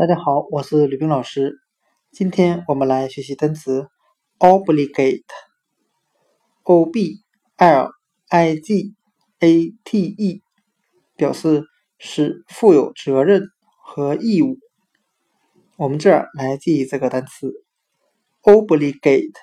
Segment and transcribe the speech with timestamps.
[0.00, 1.60] 大家好，我是吕冰老师。
[2.10, 3.90] 今天我们来学习单词
[4.38, 5.26] obligate，o
[6.86, 7.20] b
[7.58, 7.92] l
[8.30, 8.94] i g
[9.40, 10.42] a t e，
[11.16, 11.64] 表示
[11.98, 13.42] 使负有责任
[13.84, 14.56] 和义务。
[15.76, 17.52] 我们这儿来记忆这个单词
[18.40, 19.34] obligate，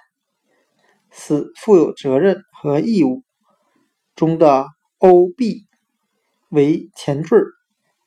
[1.11, 3.21] 使负有责任和义务
[4.15, 4.65] 中的
[4.97, 5.67] o b
[6.49, 7.45] 为前缀，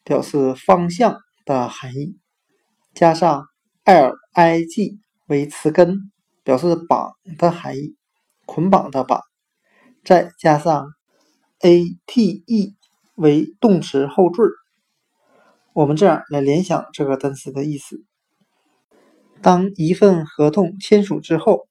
[0.02, 2.18] 表示方向的含义。
[3.00, 3.46] 加上
[3.82, 6.12] l i g 为词根，
[6.44, 7.96] 表示绑的含义，
[8.44, 9.22] 捆绑的绑。
[10.04, 10.90] 再加上
[11.60, 12.76] a t e
[13.14, 14.42] 为动词后缀。
[15.72, 18.04] 我们这样来联想这个单词的意思：
[19.40, 21.68] 当一份合同签署之后，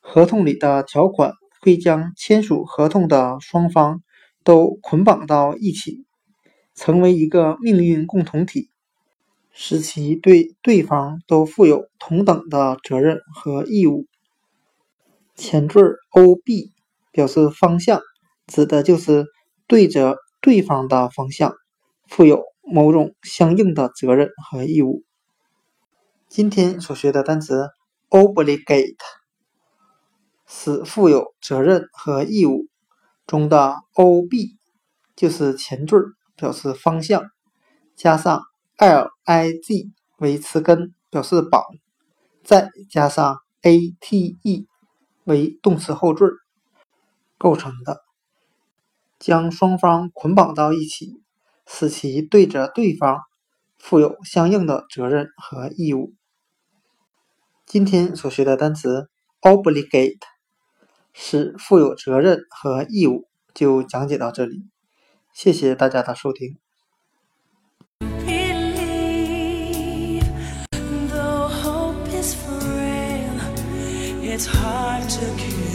[0.00, 1.32] 合同里的条款
[1.62, 4.02] 会将签署合同的双方
[4.44, 6.04] 都捆绑到一起，
[6.74, 8.69] 成为一个命运共同体。
[9.52, 14.06] 使其对对方都负有同等的责任和义务。
[15.34, 16.72] 前缀 o b
[17.12, 18.00] 表示方向，
[18.46, 19.26] 指的就是
[19.66, 21.54] 对着对方的方向
[22.06, 25.02] 负有某种相应的责任和义务。
[26.28, 27.70] 今天所学的单词
[28.08, 28.94] obligate
[30.46, 32.66] 使负有责任和义务
[33.26, 34.58] 中的 o b
[35.16, 35.96] 就是前缀，
[36.36, 37.24] 表示方向，
[37.96, 38.49] 加上。
[38.80, 41.62] L i g 为词根，表示绑，
[42.42, 44.66] 再加上 a t e
[45.24, 46.24] 为动词后缀
[47.36, 48.00] 构成的，
[49.18, 51.22] 将双方捆绑到一起，
[51.66, 53.20] 使其对着对方
[53.76, 56.14] 负有相应的责任和义务。
[57.66, 59.10] 今天所学的单词
[59.42, 60.22] obligate
[61.12, 64.64] 是负有责任和义务，就讲解到这里，
[65.34, 66.56] 谢谢大家的收听。
[74.30, 75.69] It's hard to kill.